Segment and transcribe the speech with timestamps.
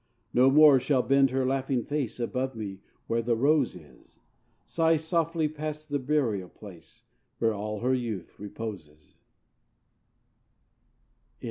[0.33, 4.17] No more shall bend her laughing face Above me where the rose is!
[4.65, 7.05] Sigh softly past the burial place,
[7.37, 9.13] Where all her youth reposes!